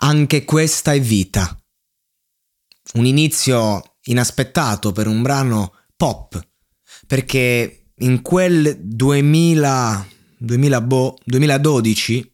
Anche 0.00 0.44
questa 0.44 0.92
è 0.92 1.00
vita. 1.00 1.60
Un 2.94 3.04
inizio 3.04 3.96
inaspettato 4.04 4.92
per 4.92 5.06
un 5.06 5.22
brano 5.22 5.74
pop, 5.96 6.40
perché 7.06 7.90
in 7.96 8.22
quel 8.22 8.78
2000, 8.78 10.06
2000 10.38 10.80
boh, 10.80 11.18
2012 11.24 12.32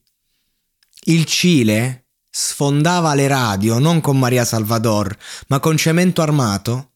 il 1.06 1.24
Cile 1.24 2.08
sfondava 2.30 3.14
le 3.14 3.28
radio 3.28 3.78
non 3.78 4.00
con 4.00 4.18
Maria 4.18 4.44
Salvador, 4.44 5.16
ma 5.48 5.58
con 5.58 5.76
Cemento 5.76 6.20
Armato, 6.20 6.92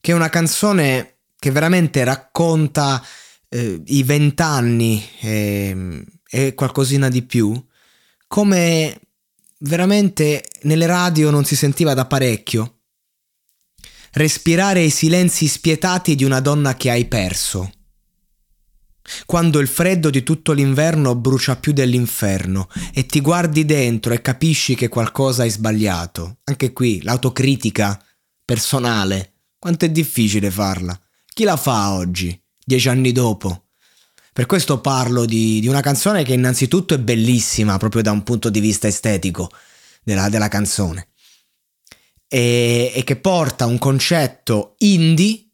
che 0.00 0.12
è 0.12 0.14
una 0.14 0.30
canzone 0.30 1.18
che 1.38 1.50
veramente 1.50 2.02
racconta 2.04 3.04
eh, 3.48 3.82
i 3.86 4.02
vent'anni 4.02 5.06
e, 5.20 6.04
e 6.30 6.54
qualcosina 6.54 7.08
di 7.08 7.22
più, 7.22 7.62
come 8.26 9.00
veramente 9.60 10.44
nelle 10.62 10.86
radio 10.86 11.30
non 11.30 11.44
si 11.44 11.56
sentiva 11.56 11.94
da 11.94 12.06
parecchio. 12.06 12.80
Respirare 14.12 14.82
i 14.82 14.90
silenzi 14.90 15.46
spietati 15.46 16.14
di 16.14 16.24
una 16.24 16.40
donna 16.40 16.74
che 16.74 16.90
hai 16.90 17.06
perso. 17.06 17.72
Quando 19.24 19.58
il 19.58 19.68
freddo 19.68 20.10
di 20.10 20.22
tutto 20.22 20.52
l'inverno 20.52 21.14
brucia 21.14 21.56
più 21.56 21.72
dell'inferno 21.72 22.68
e 22.92 23.06
ti 23.06 23.20
guardi 23.20 23.64
dentro 23.64 24.12
e 24.12 24.20
capisci 24.20 24.74
che 24.74 24.88
qualcosa 24.88 25.42
hai 25.42 25.50
sbagliato. 25.50 26.38
Anche 26.44 26.72
qui 26.72 27.02
l'autocritica 27.02 28.02
personale. 28.44 29.34
Quanto 29.58 29.86
è 29.86 29.90
difficile 29.90 30.50
farla. 30.50 30.98
Chi 31.26 31.44
la 31.44 31.56
fa 31.56 31.92
oggi, 31.92 32.38
dieci 32.64 32.88
anni 32.88 33.12
dopo? 33.12 33.67
Per 34.38 34.46
questo 34.46 34.80
parlo 34.80 35.24
di, 35.24 35.58
di, 35.58 35.66
una 35.66 35.80
canzone 35.80 36.22
che 36.22 36.32
innanzitutto 36.32 36.94
è 36.94 36.98
bellissima 37.00 37.76
proprio 37.76 38.02
da 38.02 38.12
un 38.12 38.22
punto 38.22 38.50
di 38.50 38.60
vista 38.60 38.86
estetico 38.86 39.50
della, 40.04 40.28
della 40.28 40.46
canzone 40.46 41.08
e, 42.28 42.92
e, 42.94 43.02
che 43.02 43.16
porta 43.16 43.66
un 43.66 43.78
concetto 43.78 44.76
indie, 44.78 45.44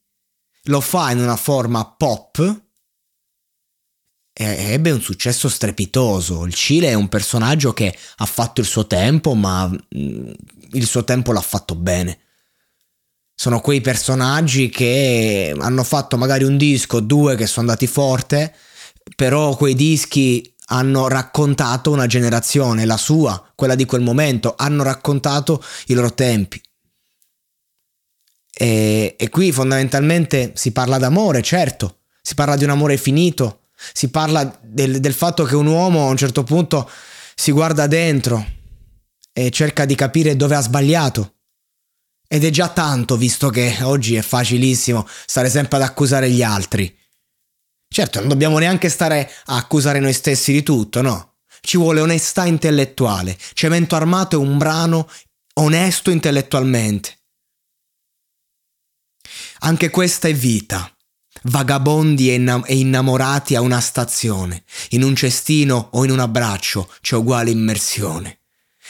lo 0.65 0.83
fa 0.83 1.11
in 1.13 1.21
una 1.21 1.37
forma 1.37 1.95
pop 1.97 2.63
ebbe 4.35 4.91
un 4.91 5.01
successo 5.01 5.49
strepitoso. 5.49 6.45
Il 6.45 6.53
Cile 6.53 6.89
è 6.89 6.95
un 6.95 7.09
personaggio 7.09 7.73
che 7.73 7.97
ha 8.17 8.27
fatto 8.27 8.61
il 8.61 8.67
suo 8.67 8.87
tempo, 8.87 9.33
ma 9.33 9.67
mm, 9.67 10.31
il 10.73 10.87
suo 10.87 11.05
tempo 11.05 11.33
l'ha 11.33 11.41
fatto 11.41 11.75
bene. 11.75 12.19
Sono 13.35 13.61
quei 13.61 13.81
personaggi 13.81 14.69
che 14.69 15.57
hanno 15.59 15.85
fatto 15.85 16.19
magari 16.19 16.45
un 16.45 16.59
disco, 16.59 17.01
due 17.01 17.35
che 17.35 17.47
sono 17.47 17.67
andati 17.67 17.87
forte, 17.87 18.55
però 19.17 19.57
quei 19.57 19.75
dischi 19.75 20.55
hanno 20.67 21.09
raccontato 21.09 21.91
una 21.91 22.07
generazione, 22.07 22.85
la 22.85 22.97
sua, 22.97 23.53
quella 23.55 23.75
di 23.75 23.85
quel 23.85 24.01
momento, 24.01 24.55
hanno 24.57 24.83
raccontato 24.83 25.63
i 25.87 25.95
loro 25.95 26.15
tempi. 26.15 26.61
E, 28.57 29.17
e, 29.19 29.29
qui 29.31 29.51
fondamentalmente 29.53 30.53
si 30.55 30.71
parla 30.71 30.99
d'amore, 30.99 31.43
certo, 31.43 31.99
si 32.23 32.35
parla 32.35 32.57
di 32.57 32.65
un 32.65 32.71
amore 32.71 32.97
finito, 32.97 33.65
si 33.93 34.09
parla 34.09 34.59
del, 34.63 35.01
del 35.01 35.13
fatto 35.13 35.45
che 35.45 35.57
un 35.57 35.67
uomo 35.67 36.07
a 36.07 36.11
un 36.11 36.17
certo 36.17 36.45
punto 36.45 36.89
si 37.35 37.51
guarda 37.51 37.87
dentro 37.87 38.47
e 39.33 39.51
cerca 39.51 39.85
di 39.85 39.97
capire 39.97 40.37
dove 40.37 40.55
ha 40.55 40.61
sbagliato. 40.61 41.33
Ed 42.27 42.45
è 42.45 42.51
già 42.51 42.69
tanto, 42.69 43.17
visto 43.17 43.51
che 43.51 43.79
oggi 43.83 44.15
è 44.15 44.23
facilissimo 44.23 45.07
stare 45.27 45.51
sempre 45.51 45.77
ad 45.77 45.83
accusare 45.83 46.31
gli 46.31 46.43
altri. 46.43 46.97
Certo, 47.95 48.19
non 48.19 48.29
dobbiamo 48.29 48.59
neanche 48.59 48.89
stare 48.89 49.31
a 49.45 49.55
accusare 49.55 50.01
noi 50.01 50.13
stessi 50.13 50.51
di 50.51 50.65
tutto, 50.65 51.01
no? 51.01 51.35
Ci 51.61 51.77
vuole 51.77 52.01
onestà 52.01 52.45
intellettuale. 52.45 53.39
Cemento 53.53 53.95
Armato 53.95 54.35
è 54.35 54.39
un 54.41 54.59
brano 54.59 55.09
onesto 55.61 56.11
intellettualmente. 56.11 57.17
Anche 59.61 59.91
questa 59.91 60.27
è 60.27 60.35
vita. 60.35 60.93
Vagabondi 61.43 62.35
e, 62.35 62.63
e 62.65 62.77
innamorati 62.77 63.55
a 63.55 63.61
una 63.61 63.79
stazione. 63.79 64.65
In 64.89 65.05
un 65.05 65.15
cestino 65.15 65.91
o 65.93 66.05
in 66.05 66.11
un 66.11 66.19
abbraccio 66.19 66.93
c'è 67.01 67.15
uguale 67.15 67.53
immersione. 67.53 68.41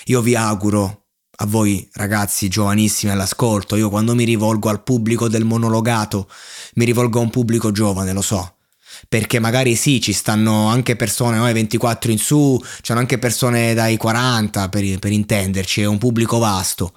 Io 0.07 0.23
vi 0.23 0.35
auguro 0.35 1.09
a 1.37 1.45
voi 1.45 1.87
ragazzi 1.93 2.49
giovanissimi 2.49 3.13
all'ascolto, 3.13 3.77
io 3.77 3.91
quando 3.91 4.15
mi 4.15 4.25
rivolgo 4.25 4.71
al 4.71 4.83
pubblico 4.83 5.29
del 5.29 5.45
monologato, 5.45 6.27
mi 6.77 6.87
rivolgo 6.87 7.19
a 7.19 7.23
un 7.23 7.31
pubblico 7.31 7.71
giovane, 7.71 8.13
lo 8.13 8.23
so, 8.23 8.54
perché 9.09 9.39
magari 9.39 9.75
sì, 9.77 10.01
ci 10.01 10.13
stanno 10.13 10.69
anche 10.69 10.97
persone 10.97 11.37
no, 11.37 11.51
24 11.51 12.11
in 12.11 12.19
su, 12.19 12.61
c'hanno 12.83 13.01
anche 13.01 13.19
persone 13.19 13.75
dai 13.75 13.97
40 13.97 14.69
per, 14.69 14.99
per 14.99 15.13
intenderci, 15.13 15.83
è 15.83 15.87
un 15.87 15.99
pubblico 15.99 16.39
vasto, 16.39 16.95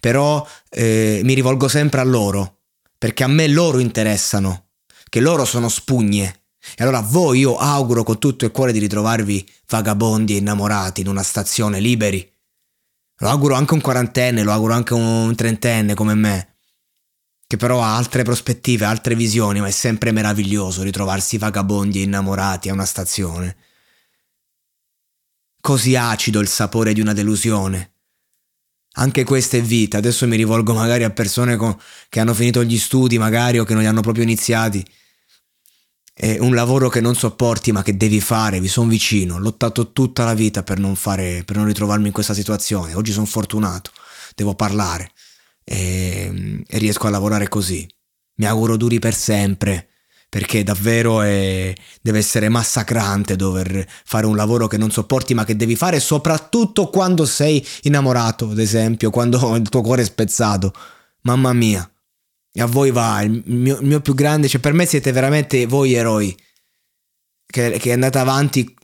però 0.00 0.46
eh, 0.70 1.20
mi 1.24 1.34
rivolgo 1.34 1.68
sempre 1.68 2.00
a 2.00 2.04
loro, 2.04 2.58
perché 2.98 3.24
a 3.24 3.28
me 3.28 3.48
loro 3.48 3.78
interessano, 3.78 4.68
che 5.08 5.20
loro 5.20 5.44
sono 5.44 5.68
spugne. 5.68 6.40
E 6.76 6.82
allora 6.82 6.98
a 6.98 7.02
voi 7.02 7.40
io 7.40 7.56
auguro 7.56 8.04
con 8.04 8.18
tutto 8.18 8.46
il 8.46 8.50
cuore 8.50 8.72
di 8.72 8.78
ritrovarvi 8.78 9.46
vagabondi 9.68 10.34
e 10.34 10.38
innamorati 10.38 11.02
in 11.02 11.08
una 11.08 11.22
stazione 11.22 11.78
liberi. 11.78 12.26
Lo 13.18 13.28
auguro 13.28 13.54
anche 13.54 13.74
un 13.74 13.82
quarantenne, 13.82 14.42
lo 14.42 14.50
auguro 14.50 14.72
anche 14.72 14.94
un 14.94 15.34
trentenne 15.36 15.92
come 15.92 16.14
me 16.14 16.53
che 17.46 17.56
però 17.56 17.82
ha 17.82 17.96
altre 17.96 18.22
prospettive, 18.22 18.84
altre 18.84 19.14
visioni, 19.14 19.60
ma 19.60 19.66
è 19.66 19.70
sempre 19.70 20.12
meraviglioso 20.12 20.82
ritrovarsi 20.82 21.38
vagabondi 21.38 22.00
e 22.00 22.04
innamorati 22.04 22.68
a 22.68 22.72
una 22.72 22.86
stazione. 22.86 23.56
Così 25.60 25.96
acido 25.96 26.40
il 26.40 26.48
sapore 26.48 26.92
di 26.92 27.00
una 27.00 27.12
delusione. 27.12 27.92
Anche 28.96 29.24
questa 29.24 29.56
è 29.56 29.62
vita, 29.62 29.98
adesso 29.98 30.26
mi 30.26 30.36
rivolgo 30.36 30.72
magari 30.72 31.04
a 31.04 31.10
persone 31.10 31.56
con, 31.56 31.76
che 32.08 32.20
hanno 32.20 32.34
finito 32.34 32.62
gli 32.62 32.78
studi, 32.78 33.18
magari, 33.18 33.58
o 33.58 33.64
che 33.64 33.72
non 33.72 33.82
li 33.82 33.88
hanno 33.88 34.02
proprio 34.02 34.24
iniziati. 34.24 34.84
È 36.12 36.38
un 36.38 36.54
lavoro 36.54 36.88
che 36.88 37.00
non 37.00 37.16
sopporti, 37.16 37.72
ma 37.72 37.82
che 37.82 37.96
devi 37.96 38.20
fare, 38.20 38.60
vi 38.60 38.68
sono 38.68 38.88
vicino. 38.88 39.34
Ho 39.34 39.38
lottato 39.38 39.90
tutta 39.90 40.24
la 40.24 40.34
vita 40.34 40.62
per 40.62 40.78
non, 40.78 40.94
fare, 40.94 41.42
per 41.44 41.56
non 41.56 41.66
ritrovarmi 41.66 42.06
in 42.06 42.12
questa 42.12 42.34
situazione. 42.34 42.94
Oggi 42.94 43.10
sono 43.10 43.26
fortunato, 43.26 43.90
devo 44.36 44.54
parlare 44.54 45.10
e, 45.64 46.62
e 46.66 46.78
riesco 46.78 47.06
a 47.06 47.10
lavorare 47.10 47.48
così. 47.48 47.88
Mi 48.36 48.46
auguro 48.46 48.76
duri 48.76 48.98
per 48.98 49.14
sempre 49.14 49.88
perché 50.34 50.64
davvero 50.64 51.22
è, 51.22 51.72
deve 52.02 52.18
essere 52.18 52.48
massacrante 52.48 53.36
dover 53.36 53.86
fare 54.04 54.26
un 54.26 54.34
lavoro 54.34 54.66
che 54.66 54.76
non 54.76 54.90
sopporti 54.90 55.32
ma 55.32 55.44
che 55.44 55.54
devi 55.54 55.76
fare 55.76 56.00
soprattutto 56.00 56.88
quando 56.90 57.24
sei 57.24 57.64
innamorato, 57.82 58.50
ad 58.50 58.58
esempio, 58.58 59.10
quando 59.10 59.54
il 59.54 59.68
tuo 59.68 59.80
cuore 59.80 60.02
è 60.02 60.04
spezzato. 60.04 60.72
Mamma 61.20 61.52
mia. 61.52 61.88
E 62.50 62.60
a 62.60 62.66
voi 62.66 62.90
va, 62.90 63.22
il 63.22 63.42
mio, 63.46 63.78
il 63.78 63.86
mio, 63.86 64.00
più 64.00 64.14
grande, 64.14 64.48
cioè 64.48 64.60
per 64.60 64.72
me 64.72 64.86
siete 64.86 65.12
veramente 65.12 65.66
voi 65.66 65.94
eroi, 65.94 66.36
che, 67.46 67.78
che 67.78 67.92
andate 67.92 68.18
avanti 68.18 68.76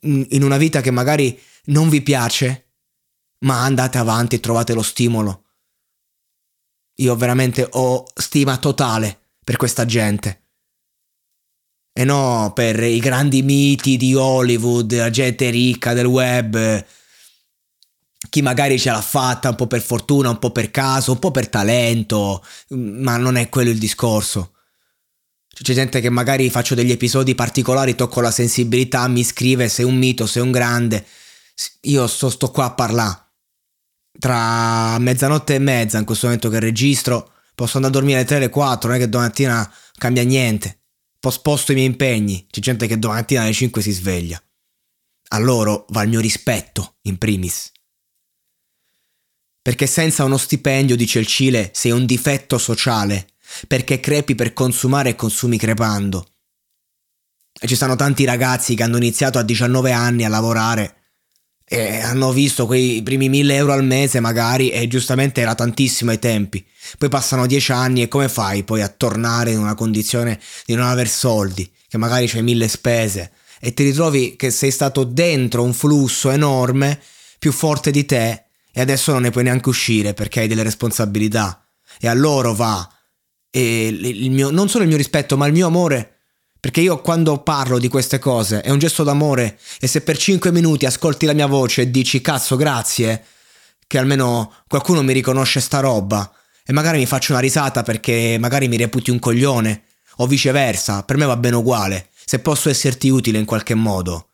in 0.00 0.42
una 0.42 0.56
vita 0.56 0.80
che 0.80 0.90
magari 0.90 1.38
non 1.66 1.88
vi 1.88 2.02
piace, 2.02 2.72
ma 3.44 3.62
andate 3.62 3.98
avanti 3.98 4.34
e 4.34 4.40
trovate 4.40 4.74
lo 4.74 4.82
stimolo. 4.82 5.45
Io 6.96 7.16
veramente 7.16 7.66
ho 7.70 8.04
stima 8.14 8.56
totale 8.58 9.18
per 9.44 9.56
questa 9.56 9.84
gente 9.84 10.40
e 11.98 12.04
no 12.04 12.52
per 12.54 12.82
i 12.82 12.98
grandi 12.98 13.40
miti 13.40 13.96
di 13.96 14.14
Hollywood, 14.14 14.94
la 14.94 15.08
gente 15.08 15.48
ricca 15.48 15.94
del 15.94 16.04
web, 16.04 16.84
chi 18.28 18.42
magari 18.42 18.78
ce 18.78 18.90
l'ha 18.90 19.00
fatta 19.00 19.48
un 19.48 19.54
po' 19.54 19.66
per 19.66 19.80
fortuna, 19.80 20.28
un 20.28 20.38
po' 20.38 20.50
per 20.50 20.70
caso, 20.70 21.12
un 21.12 21.18
po' 21.18 21.30
per 21.30 21.48
talento, 21.48 22.44
ma 22.68 23.16
non 23.16 23.36
è 23.36 23.48
quello 23.48 23.70
il 23.70 23.78
discorso. 23.78 24.56
C'è 25.48 25.72
gente 25.72 26.02
che 26.02 26.10
magari 26.10 26.50
faccio 26.50 26.74
degli 26.74 26.90
episodi 26.90 27.34
particolari, 27.34 27.94
tocco 27.94 28.20
la 28.20 28.30
sensibilità, 28.30 29.08
mi 29.08 29.24
scrive 29.24 29.70
se 29.70 29.80
è 29.80 29.86
un 29.86 29.96
mito, 29.96 30.26
se 30.26 30.40
è 30.40 30.42
un 30.42 30.50
grande. 30.50 31.02
Io 31.84 32.06
sto, 32.06 32.28
sto 32.28 32.50
qua 32.50 32.66
a 32.66 32.72
parlare. 32.72 33.25
Tra 34.18 34.98
mezzanotte 34.98 35.54
e 35.54 35.58
mezza, 35.58 35.98
in 35.98 36.04
questo 36.04 36.26
momento 36.26 36.48
che 36.48 36.60
registro, 36.60 37.32
posso 37.54 37.76
andare 37.76 37.94
a 37.94 37.98
dormire 37.98 38.18
alle 38.18 38.28
3 38.28 38.36
alle 38.36 38.48
4, 38.48 38.88
non 38.88 38.98
è 38.98 39.00
che 39.00 39.08
domattina 39.08 39.72
cambia 39.98 40.22
niente 40.22 40.80
posposto 41.26 41.72
i 41.72 41.74
miei 41.74 41.88
impegni, 41.88 42.46
c'è 42.48 42.60
gente 42.60 42.86
che 42.86 43.00
domattina 43.00 43.42
alle 43.42 43.52
5 43.52 43.82
si 43.82 43.90
sveglia. 43.90 44.40
A 45.30 45.38
loro 45.38 45.86
va 45.88 46.02
il 46.02 46.08
mio 46.08 46.20
rispetto, 46.20 46.98
in 47.02 47.18
primis. 47.18 47.72
Perché 49.60 49.88
senza 49.88 50.22
uno 50.22 50.36
stipendio, 50.36 50.94
dice 50.94 51.18
il 51.18 51.26
Cile, 51.26 51.72
sei 51.74 51.90
un 51.90 52.06
difetto 52.06 52.58
sociale, 52.58 53.30
perché 53.66 53.98
crepi 53.98 54.36
per 54.36 54.52
consumare 54.52 55.08
e 55.08 55.16
consumi 55.16 55.58
crepando. 55.58 56.34
E 57.58 57.66
ci 57.66 57.74
sono 57.74 57.96
tanti 57.96 58.24
ragazzi 58.24 58.76
che 58.76 58.84
hanno 58.84 58.98
iniziato 58.98 59.38
a 59.38 59.42
19 59.42 59.90
anni 59.90 60.24
a 60.24 60.28
lavorare 60.28 60.95
e 61.68 61.98
hanno 61.98 62.30
visto 62.30 62.64
quei 62.64 63.02
primi 63.02 63.28
1000 63.28 63.54
euro 63.56 63.72
al 63.72 63.84
mese 63.84 64.20
magari 64.20 64.70
e 64.70 64.86
giustamente 64.86 65.40
era 65.40 65.56
tantissimo 65.56 66.12
ai 66.12 66.20
tempi. 66.20 66.64
Poi 66.96 67.08
passano 67.08 67.46
10 67.46 67.72
anni 67.72 68.02
e 68.02 68.08
come 68.08 68.28
fai 68.28 68.62
poi 68.62 68.82
a 68.82 68.88
tornare 68.88 69.50
in 69.50 69.58
una 69.58 69.74
condizione 69.74 70.38
di 70.64 70.74
non 70.74 70.86
aver 70.86 71.08
soldi, 71.08 71.68
che 71.88 71.98
magari 71.98 72.28
c'hai 72.28 72.42
mille 72.42 72.68
spese 72.68 73.32
e 73.58 73.74
ti 73.74 73.82
ritrovi 73.82 74.36
che 74.36 74.50
sei 74.50 74.70
stato 74.70 75.02
dentro 75.02 75.64
un 75.64 75.72
flusso 75.72 76.30
enorme, 76.30 77.00
più 77.38 77.50
forte 77.50 77.90
di 77.90 78.04
te 78.04 78.44
e 78.72 78.80
adesso 78.80 79.10
non 79.12 79.22
ne 79.22 79.30
puoi 79.30 79.44
neanche 79.44 79.68
uscire 79.68 80.14
perché 80.14 80.40
hai 80.40 80.48
delle 80.48 80.62
responsabilità 80.62 81.66
e 81.98 82.06
a 82.06 82.14
loro 82.14 82.54
va 82.54 82.88
e 83.50 83.86
il 83.88 84.30
mio, 84.30 84.50
non 84.50 84.68
solo 84.68 84.84
il 84.84 84.88
mio 84.88 84.98
rispetto 84.98 85.36
ma 85.36 85.46
il 85.46 85.52
mio 85.52 85.66
amore 85.66 86.15
perché 86.66 86.80
io 86.80 87.00
quando 87.00 87.38
parlo 87.44 87.78
di 87.78 87.86
queste 87.86 88.18
cose 88.18 88.60
è 88.60 88.70
un 88.70 88.80
gesto 88.80 89.04
d'amore 89.04 89.56
e 89.78 89.86
se 89.86 90.00
per 90.00 90.18
5 90.18 90.50
minuti 90.50 90.84
ascolti 90.84 91.24
la 91.24 91.32
mia 91.32 91.46
voce 91.46 91.82
e 91.82 91.90
dici 91.92 92.20
cazzo 92.20 92.56
grazie, 92.56 93.24
che 93.86 93.98
almeno 93.98 94.52
qualcuno 94.66 95.00
mi 95.02 95.12
riconosce 95.12 95.60
sta 95.60 95.78
roba 95.78 96.28
e 96.64 96.72
magari 96.72 96.98
mi 96.98 97.06
faccio 97.06 97.30
una 97.30 97.40
risata 97.40 97.84
perché 97.84 98.36
magari 98.40 98.66
mi 98.66 98.76
reputi 98.76 99.12
un 99.12 99.20
coglione 99.20 99.84
o 100.16 100.26
viceversa, 100.26 101.04
per 101.04 101.16
me 101.16 101.24
va 101.24 101.36
bene 101.36 101.54
uguale, 101.54 102.08
se 102.24 102.40
posso 102.40 102.68
esserti 102.68 103.10
utile 103.10 103.38
in 103.38 103.44
qualche 103.44 103.74
modo. 103.74 104.30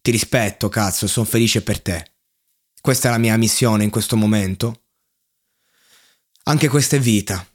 Ti 0.00 0.10
rispetto, 0.10 0.70
cazzo, 0.70 1.04
e 1.04 1.08
sono 1.08 1.26
felice 1.26 1.60
per 1.60 1.82
te. 1.82 2.12
Questa 2.80 3.08
è 3.08 3.10
la 3.10 3.18
mia 3.18 3.36
missione 3.36 3.84
in 3.84 3.90
questo 3.90 4.16
momento. 4.16 4.84
Anche 6.44 6.68
questa 6.68 6.96
è 6.96 6.98
vita. 6.98 7.46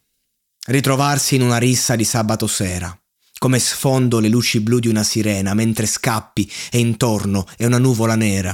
Ritrovarsi 0.67 1.33
in 1.33 1.41
una 1.41 1.57
rissa 1.57 1.95
di 1.95 2.03
sabato 2.03 2.45
sera 2.45 2.95
come 3.37 3.59
sfondo 3.59 4.19
le 4.19 4.29
luci 4.29 4.59
blu 4.59 4.79
di 4.79 4.87
una 4.87 5.03
sirena 5.03 5.53
mentre 5.53 5.85
scappi 5.85 6.51
e 6.71 6.79
intorno 6.79 7.45
è 7.57 7.65
una 7.65 7.77
nuvola 7.77 8.15
nera. 8.15 8.51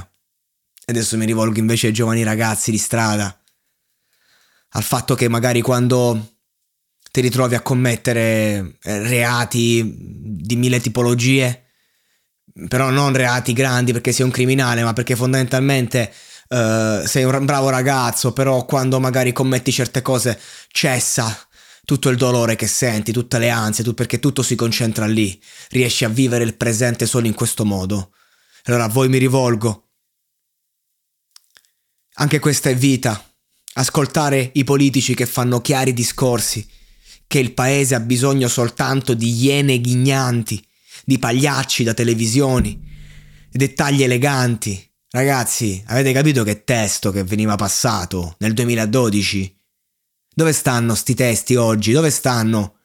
E 0.86 0.92
adesso 0.92 1.18
mi 1.18 1.26
rivolgo 1.26 1.60
invece 1.60 1.88
ai 1.88 1.94
giovani 1.94 2.24
ragazzi 2.24 2.72
di 2.72 2.78
strada, 2.78 3.42
al 4.70 4.84
fatto 4.84 5.16
che 5.16 5.30
magari 5.30 5.62
quando 5.62 6.34
ti 7.10 7.22
ritrovi 7.22 7.56
a 7.56 7.62
commettere 7.62 8.78
eh, 8.82 9.00
reati 9.08 9.96
di 9.98 10.56
mille 10.56 10.80
tipologie, 10.80 11.68
però 12.68 12.90
non 12.90 13.14
reati 13.14 13.54
grandi 13.54 13.94
perché 13.94 14.12
sei 14.12 14.26
un 14.26 14.32
criminale, 14.32 14.84
ma 14.84 14.94
perché 14.94 15.16
fondamentalmente 15.16 16.12
uh, 16.50 17.06
sei 17.06 17.24
un 17.24 17.46
bravo 17.46 17.70
ragazzo, 17.70 18.34
però 18.34 18.66
quando 18.66 19.00
magari 19.00 19.32
commetti 19.32 19.72
certe 19.72 20.02
cose 20.02 20.40
cessa 20.70 21.48
tutto 21.86 22.10
il 22.10 22.18
dolore 22.18 22.56
che 22.56 22.68
senti, 22.68 23.12
tutte 23.12 23.40
le 23.40 23.50
ansie, 23.50 23.84
tu, 23.84 23.94
perché 23.94 24.20
tutto 24.20 24.42
si 24.42 24.56
concentra 24.56 25.06
lì, 25.06 25.40
riesci 25.70 26.06
a 26.06 26.10
vivere 26.10 26.44
il 26.44 26.56
presente 26.56 27.06
solo 27.06 27.28
in 27.28 27.34
questo 27.34 27.66
modo. 27.66 28.14
Allora 28.64 28.86
a 28.86 28.90
voi 28.90 29.10
mi 29.10 29.18
rivolgo. 29.18 29.90
Anche 32.16 32.40
questa 32.40 32.70
è 32.70 32.76
vita. 32.76 33.22
Ascoltare 33.74 34.52
i 34.54 34.64
politici 34.64 35.16
che 35.16 35.26
fanno 35.26 35.60
chiari 35.60 35.94
discorsi, 35.94 36.66
che 37.28 37.40
il 37.40 37.54
paese 37.54 37.96
ha 37.96 38.00
bisogno 38.00 38.48
soltanto 38.48 39.14
di 39.14 39.34
iene 39.44 39.82
ghignanti, 39.82 40.64
di 41.04 41.18
pagliacci 41.18 41.84
da 41.84 41.94
televisioni, 41.94 42.80
dettagli 43.52 44.04
eleganti. 44.04 44.90
Ragazzi, 45.10 45.84
avete 45.88 46.14
capito 46.14 46.44
che 46.44 46.64
testo 46.64 47.12
che 47.12 47.24
veniva 47.24 47.56
passato 47.56 48.36
nel 48.40 48.54
2012? 48.54 49.63
Dove 50.36 50.52
stanno 50.52 50.96
sti 50.96 51.14
testi 51.14 51.56
oggi? 51.56 51.92
Dove 51.92 52.10
stanno? 52.10 52.78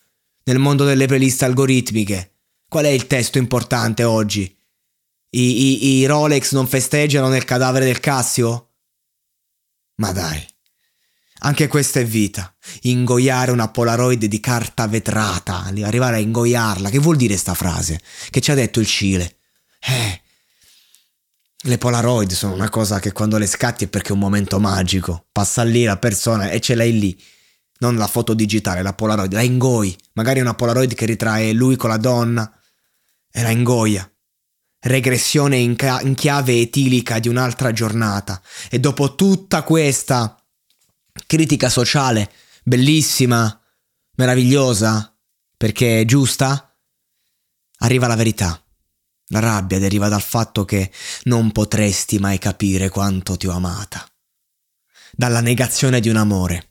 Nel 0.44 0.58
mondo 0.58 0.84
delle 0.84 1.06
playlist 1.06 1.42
algoritmiche. 1.42 2.32
Qual 2.68 2.84
è 2.84 2.88
il 2.88 3.06
testo 3.06 3.38
importante 3.38 4.04
oggi? 4.04 4.54
I, 5.30 5.40
i, 5.40 5.98
I, 5.98 6.06
Rolex 6.06 6.52
non 6.52 6.66
festeggiano 6.66 7.28
nel 7.28 7.44
cadavere 7.44 7.86
del 7.86 8.00
Cassio? 8.00 8.72
Ma 9.96 10.12
dai. 10.12 10.46
Anche 11.40 11.68
questa 11.68 12.00
è 12.00 12.04
vita. 12.04 12.54
Ingoiare 12.82 13.50
una 13.50 13.68
Polaroid 13.68 14.24
di 14.24 14.40
carta 14.40 14.86
vetrata, 14.86 15.64
arrivare 15.64 16.16
a 16.16 16.20
ingoiarla. 16.20 16.90
Che 16.90 16.98
vuol 16.98 17.16
dire 17.16 17.36
sta 17.36 17.54
frase? 17.54 18.00
Che 18.28 18.40
ci 18.40 18.50
ha 18.50 18.54
detto 18.54 18.80
il 18.80 18.86
Cile? 18.86 19.38
Eh. 19.80 20.22
Le 21.62 21.78
Polaroid 21.78 22.32
sono 22.32 22.54
una 22.54 22.68
cosa 22.68 23.00
che 23.00 23.12
quando 23.12 23.38
le 23.38 23.46
scatti 23.46 23.84
è 23.84 23.88
perché 23.88 24.10
è 24.10 24.12
un 24.12 24.18
momento 24.18 24.60
magico. 24.60 25.26
Passa 25.32 25.62
lì 25.62 25.84
la 25.84 25.96
persona 25.96 26.50
e 26.50 26.60
ce 26.60 26.74
l'hai 26.74 26.98
lì 26.98 27.22
non 27.78 27.96
la 27.96 28.06
foto 28.06 28.34
digitale, 28.34 28.82
la 28.82 28.92
Polaroid, 28.92 29.32
la 29.32 29.42
ingoi, 29.42 29.96
magari 30.14 30.40
una 30.40 30.54
Polaroid 30.54 30.94
che 30.94 31.06
ritrae 31.06 31.52
lui 31.52 31.76
con 31.76 31.90
la 31.90 31.96
donna 31.96 32.50
e 33.30 33.42
la 33.42 33.50
ingoia. 33.50 34.10
Regressione 34.80 35.56
in, 35.56 35.76
ca- 35.76 36.00
in 36.02 36.14
chiave 36.14 36.60
etilica 36.60 37.18
di 37.18 37.28
un'altra 37.28 37.72
giornata. 37.72 38.40
E 38.70 38.78
dopo 38.78 39.14
tutta 39.14 39.62
questa 39.62 40.40
critica 41.26 41.68
sociale, 41.68 42.30
bellissima, 42.62 43.60
meravigliosa, 44.16 45.16
perché 45.56 46.00
è 46.00 46.04
giusta, 46.04 46.76
arriva 47.78 48.06
la 48.06 48.16
verità. 48.16 48.60
La 49.30 49.40
rabbia 49.40 49.78
deriva 49.78 50.08
dal 50.08 50.22
fatto 50.22 50.64
che 50.64 50.90
non 51.24 51.52
potresti 51.52 52.18
mai 52.18 52.38
capire 52.38 52.88
quanto 52.88 53.36
ti 53.36 53.46
ho 53.46 53.52
amata. 53.52 54.08
Dalla 55.12 55.40
negazione 55.40 56.00
di 56.00 56.08
un 56.08 56.16
amore 56.16 56.67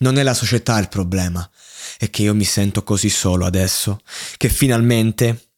non 0.00 0.16
è 0.16 0.22
la 0.22 0.34
società 0.34 0.78
il 0.78 0.88
problema, 0.88 1.48
è 1.98 2.10
che 2.10 2.22
io 2.22 2.34
mi 2.34 2.44
sento 2.44 2.82
così 2.82 3.08
solo 3.08 3.44
adesso, 3.44 4.00
che 4.36 4.48
finalmente 4.48 5.52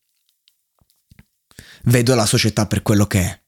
vedo 1.85 2.15
la 2.15 2.27
società 2.27 2.67
per 2.67 2.83
quello 2.83 3.07
che 3.07 3.21
è. 3.21 3.43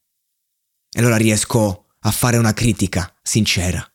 E 0.90 1.00
allora 1.00 1.16
riesco 1.16 1.86
a 2.00 2.10
fare 2.10 2.36
una 2.36 2.52
critica 2.52 3.12
sincera. 3.22 3.86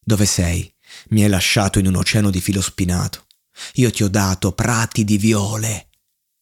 Dove 0.00 0.26
sei? 0.26 0.72
Mi 1.10 1.22
hai 1.22 1.28
lasciato 1.28 1.78
in 1.78 1.86
un 1.86 1.96
oceano 1.96 2.30
di 2.30 2.40
filo 2.40 2.62
spinato. 2.62 3.26
Io 3.74 3.90
ti 3.90 4.02
ho 4.02 4.08
dato 4.08 4.52
prati 4.52 5.04
di 5.04 5.18
viole. 5.18 5.90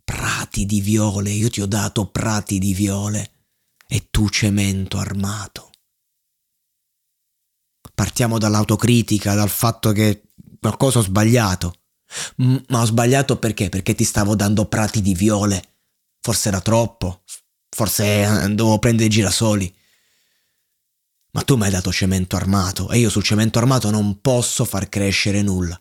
Prati 0.04 0.64
di 0.66 0.80
viole, 0.80 1.30
io 1.30 1.50
ti 1.50 1.60
ho 1.60 1.66
dato 1.66 2.06
prati 2.06 2.58
di 2.58 2.72
viole. 2.72 3.32
E 3.88 4.08
tu 4.10 4.28
cemento 4.28 4.98
armato 4.98 5.72
partiamo 7.96 8.36
dall'autocritica, 8.36 9.34
dal 9.34 9.48
fatto 9.48 9.90
che 9.92 10.24
qualcosa 10.60 10.98
ho 10.98 11.02
sbagliato. 11.02 11.74
Ma 12.36 12.82
ho 12.82 12.84
sbagliato 12.84 13.38
perché? 13.38 13.70
Perché 13.70 13.94
ti 13.94 14.04
stavo 14.04 14.36
dando 14.36 14.66
prati 14.66 15.00
di 15.00 15.14
viole. 15.14 15.62
Forse 16.20 16.48
era 16.48 16.60
troppo. 16.60 17.22
Forse 17.70 18.52
dovevo 18.54 18.78
prendere 18.78 19.06
i 19.06 19.10
girasoli. 19.10 19.74
Ma 21.32 21.40
tu 21.42 21.56
mi 21.56 21.64
hai 21.64 21.70
dato 21.70 21.90
cemento 21.90 22.36
armato 22.36 22.90
e 22.90 22.98
io 22.98 23.08
sul 23.08 23.22
cemento 23.22 23.58
armato 23.58 23.90
non 23.90 24.20
posso 24.20 24.66
far 24.66 24.88
crescere 24.90 25.40
nulla. 25.40 25.80